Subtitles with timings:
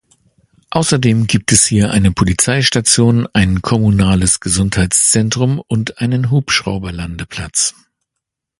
[0.71, 7.75] Außerdem gibt es hier eine Polizeistation, ein kommunales Gesundheitszentrum und einen Hubschrauberlandeplatz.